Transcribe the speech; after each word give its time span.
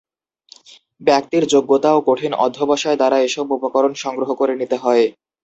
ব্যক্তির 1.01 1.43
যোগ্যতা 1.53 1.89
ও 1.93 2.05
কঠিন 2.07 2.31
অধ্যবসায় 2.45 2.97
দ্বারা 2.97 3.17
এসব 3.21 3.45
উপকরণ 3.51 3.93
সংগ্রহ 4.03 4.29
করে 4.33 4.53
নিতে 4.61 4.77
হয়। 4.77 5.05